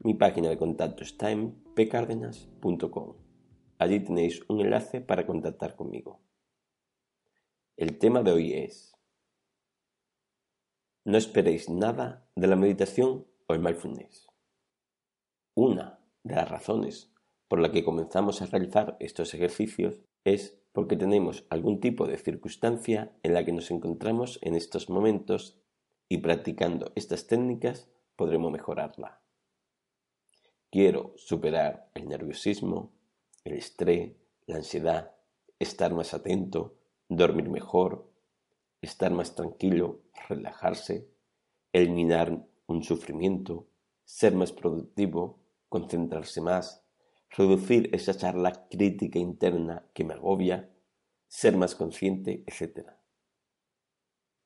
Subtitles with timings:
[0.00, 3.14] mi página de contacto está en pcardenas.com.
[3.78, 6.20] Allí tenéis un enlace para contactar conmigo.
[7.76, 8.94] El tema de hoy es
[11.04, 14.28] No esperéis nada de la meditación o el mindfulness.
[15.54, 17.12] Una de las razones
[17.48, 23.16] por la que comenzamos a realizar estos ejercicios es porque tenemos algún tipo de circunstancia
[23.22, 25.60] en la que nos encontramos en estos momentos
[26.08, 29.23] y practicando estas técnicas podremos mejorarla.
[30.74, 32.90] Quiero superar el nerviosismo,
[33.44, 34.10] el estrés,
[34.46, 35.14] la ansiedad,
[35.60, 36.74] estar más atento,
[37.08, 38.10] dormir mejor,
[38.82, 41.06] estar más tranquilo, relajarse,
[41.72, 43.68] eliminar un sufrimiento,
[44.02, 46.84] ser más productivo, concentrarse más,
[47.30, 50.70] reducir esa charla crítica interna que me agobia,
[51.28, 52.88] ser más consciente, etc.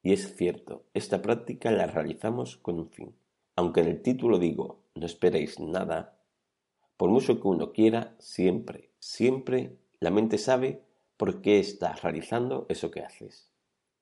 [0.02, 3.16] Y es cierto, esta práctica la realizamos con un fin.
[3.56, 6.17] Aunque en el título digo no esperéis nada,
[6.98, 10.84] por mucho que uno quiera, siempre, siempre la mente sabe
[11.16, 13.52] por qué estás realizando eso que haces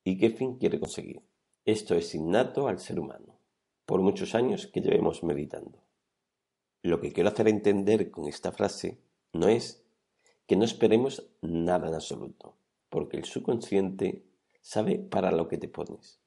[0.02, 1.22] y qué fin quiere conseguir.
[1.66, 3.38] Esto es innato al ser humano,
[3.84, 5.84] por muchos años que llevemos meditando.
[6.82, 8.98] Lo que quiero hacer entender con esta frase
[9.34, 9.84] no es
[10.46, 12.56] que no esperemos nada en absoluto,
[12.88, 14.24] porque el subconsciente
[14.62, 16.18] sabe para lo que te pones,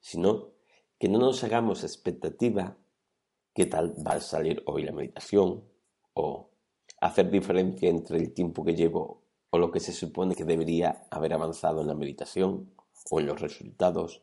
[0.00, 0.50] sino
[0.98, 2.76] que no nos hagamos expectativa
[3.54, 5.64] qué tal va a salir hoy la meditación,
[6.16, 6.48] o
[6.98, 11.34] hacer diferencia entre el tiempo que llevo o lo que se supone que debería haber
[11.34, 12.72] avanzado en la meditación
[13.10, 14.22] o en los resultados,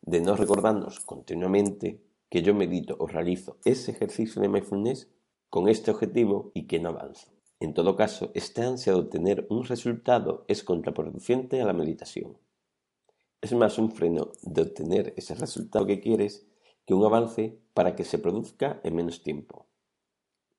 [0.00, 2.00] de no recordarnos continuamente
[2.30, 5.08] que yo medito o realizo ese ejercicio de mindfulness
[5.50, 7.32] con este objetivo y que no avanzo.
[7.58, 12.38] En todo caso, esta ansia de obtener un resultado es contraproducente a la meditación.
[13.40, 16.46] Es más un freno de obtener ese resultado que quieres
[16.86, 19.66] que un avance para que se produzca en menos tiempo.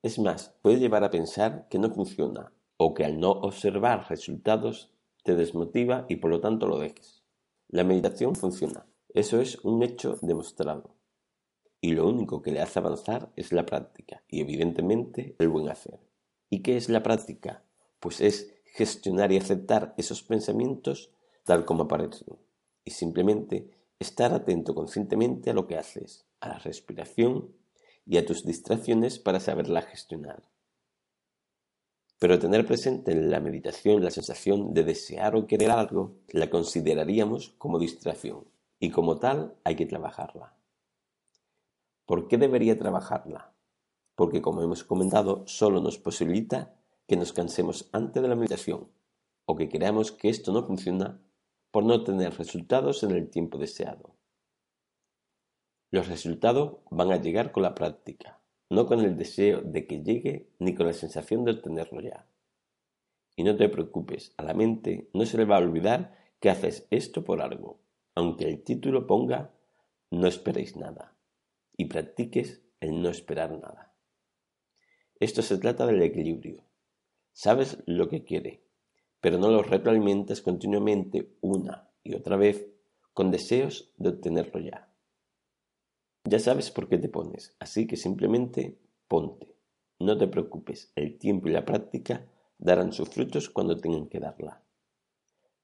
[0.05, 4.91] Es más, puede llevar a pensar que no funciona o que al no observar resultados
[5.23, 7.23] te desmotiva y por lo tanto lo dejes.
[7.69, 8.85] La meditación funciona.
[9.15, 10.93] Eso es un hecho demostrado.
[11.81, 15.99] Y lo único que le hace avanzar es la práctica y evidentemente el buen hacer.
[16.51, 17.63] ¿Y qué es la práctica?
[17.99, 21.09] Pues es gestionar y aceptar esos pensamientos
[21.45, 22.37] tal como aparecen
[22.83, 27.55] y simplemente estar atento conscientemente a lo que haces, a la respiración
[28.05, 30.43] y a tus distracciones para saberla gestionar.
[32.19, 37.55] Pero tener presente en la meditación la sensación de desear o querer algo la consideraríamos
[37.57, 38.45] como distracción
[38.79, 40.55] y como tal hay que trabajarla.
[42.05, 43.53] ¿Por qué debería trabajarla?
[44.15, 46.75] Porque como hemos comentado solo nos posibilita
[47.07, 48.89] que nos cansemos antes de la meditación
[49.45, 51.19] o que creamos que esto no funciona
[51.71, 54.14] por no tener resultados en el tiempo deseado.
[55.91, 60.49] Los resultados van a llegar con la práctica, no con el deseo de que llegue
[60.59, 62.25] ni con la sensación de obtenerlo ya.
[63.35, 66.87] Y no te preocupes, a la mente no se le va a olvidar que haces
[66.89, 67.79] esto por algo,
[68.15, 69.51] aunque el título ponga
[70.11, 71.15] no esperéis nada
[71.77, 73.93] y practiques el no esperar nada.
[75.19, 76.63] Esto se trata del equilibrio.
[77.33, 78.63] Sabes lo que quiere,
[79.19, 82.67] pero no lo retroalimentas continuamente una y otra vez
[83.13, 84.89] con deseos de obtenerlo ya.
[86.27, 89.55] Ya sabes por qué te pones, así que simplemente ponte.
[89.99, 92.25] No te preocupes, el tiempo y la práctica
[92.57, 94.63] darán sus frutos cuando tengan que darla.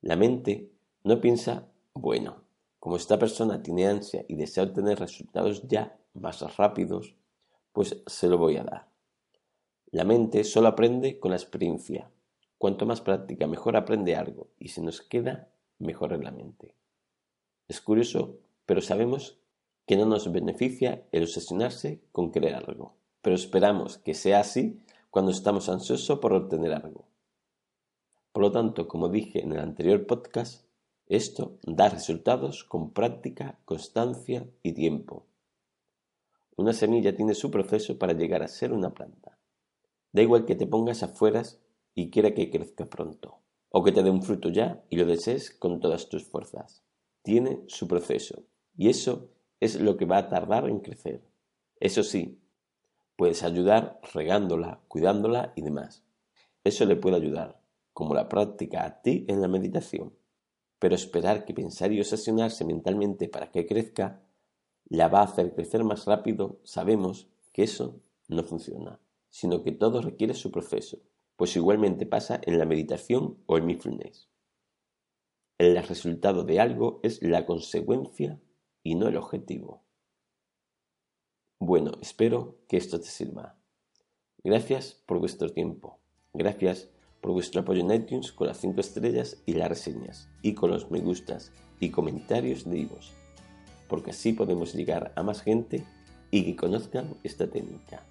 [0.02, 0.72] La mente
[1.04, 2.44] no piensa, bueno,
[2.80, 7.16] como esta persona tiene ansia y desea obtener resultados ya más rápidos,
[7.74, 8.88] pues se lo voy a dar.
[9.92, 12.12] La mente solo aprende con la experiencia.
[12.60, 15.50] Cuanto más práctica, mejor aprende algo y se nos queda
[15.80, 16.76] mejor en la mente.
[17.68, 18.38] Es curioso,
[18.68, 19.41] pero sabemos
[19.98, 22.96] no nos beneficia el obsesionarse con crear algo.
[23.22, 27.06] Pero esperamos que sea así cuando estamos ansiosos por obtener algo.
[28.32, 30.66] Por lo tanto, como dije en el anterior podcast,
[31.08, 35.26] esto da resultados con práctica, constancia y tiempo.
[36.56, 39.38] Una semilla tiene su proceso para llegar a ser una planta.
[40.14, 41.44] Da igual que te pongas afuera
[41.96, 43.40] y quiera que crezca pronto,
[43.70, 46.84] o que te dé un fruto ya y lo desees con todas tus fuerzas.
[47.24, 48.44] Tiene su proceso,
[48.78, 49.30] y eso
[49.62, 51.22] es lo que va a tardar en crecer.
[51.80, 52.42] Eso sí,
[53.16, 56.04] puedes ayudar regándola, cuidándola y demás.
[56.64, 57.62] Eso le puede ayudar,
[57.94, 60.14] como la práctica a ti en la meditación.
[60.80, 64.24] Pero esperar que pensar y obsesionarse mentalmente para que crezca
[64.90, 69.00] la va a hacer crecer más rápido, sabemos que eso no funciona,
[69.30, 70.98] sino que todo requiere su proceso,
[71.36, 74.28] pues igualmente pasa en la meditación o el mindfulness.
[75.60, 78.40] El resultado de algo es la consecuencia
[78.84, 79.84] y no el objetivo.
[81.60, 83.56] Bueno, espero que esto te sirva.
[84.44, 86.00] Gracias por vuestro tiempo.
[86.34, 86.90] Gracias
[87.22, 90.90] por vuestro apoyo en iTunes con las 5 estrellas y las reseñas, y con los
[90.90, 93.14] me gustas y comentarios de Ivos,
[93.88, 95.86] porque así podemos llegar a más gente
[96.32, 98.04] y que conozcan esta técnica.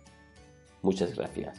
[0.82, 1.58] Muchas gracias.